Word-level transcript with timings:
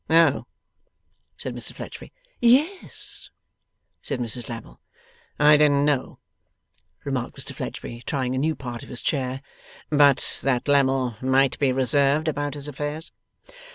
'Oh!' 0.09 0.47
said 1.37 1.53
Mr 1.55 1.73
Fledgeby. 1.73 2.11
'Yes,' 2.41 3.29
said 4.01 4.19
Mrs 4.19 4.49
Lammle. 4.49 4.81
'I 5.39 5.57
didn't 5.57 5.85
know,' 5.85 6.17
remarked 7.05 7.37
Mr 7.37 7.53
Fledgeby, 7.53 8.01
trying 8.07 8.33
a 8.33 8.39
new 8.39 8.55
part 8.55 8.81
of 8.81 8.89
his 8.89 9.03
chair, 9.03 9.43
'but 9.91 10.39
that 10.41 10.67
Lammle 10.67 11.17
might 11.21 11.59
be 11.59 11.71
reserved 11.71 12.27
about 12.27 12.55
his 12.55 12.67
affairs. 12.67 13.11